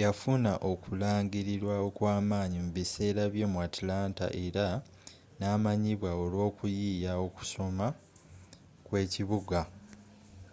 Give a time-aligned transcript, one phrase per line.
[0.00, 4.66] yafuna okulangilirwa okwamanyi mu biseera bye mu atlanta era
[5.38, 7.86] namanyibwa olw'okuyiiya kw'okusoma
[8.86, 9.60] kw'ekibuga